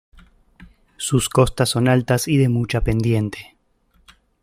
[0.97, 3.55] Sus costas son altas y de mucha pendiente.